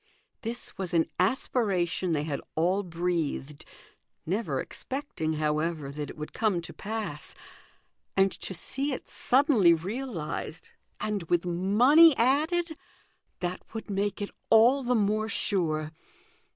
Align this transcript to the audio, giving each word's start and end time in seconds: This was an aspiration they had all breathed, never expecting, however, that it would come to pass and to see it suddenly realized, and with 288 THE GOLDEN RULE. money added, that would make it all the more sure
This 0.41 0.79
was 0.79 0.95
an 0.95 1.05
aspiration 1.19 2.11
they 2.11 2.23
had 2.23 2.41
all 2.55 2.81
breathed, 2.81 3.65
never 4.25 4.59
expecting, 4.59 5.33
however, 5.33 5.91
that 5.91 6.09
it 6.09 6.17
would 6.17 6.33
come 6.33 6.59
to 6.59 6.73
pass 6.73 7.35
and 8.17 8.31
to 8.31 8.55
see 8.55 8.93
it 8.93 9.07
suddenly 9.07 9.75
realized, 9.75 10.71
and 10.99 11.21
with 11.29 11.43
288 11.43 11.43
THE 11.43 11.59
GOLDEN 11.59 11.69
RULE. 11.69 11.77
money 11.77 12.17
added, 12.17 12.77
that 13.41 13.61
would 13.75 13.91
make 13.91 14.23
it 14.23 14.31
all 14.49 14.81
the 14.81 14.95
more 14.95 15.29
sure 15.29 15.91